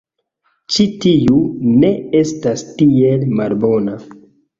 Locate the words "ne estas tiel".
1.83-3.27